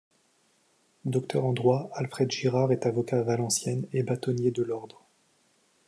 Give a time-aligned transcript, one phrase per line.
[1.05, 5.05] Docteur en droit, Alfred Girard est avocat à Valenciennes, et bâtonnier de l'ordre.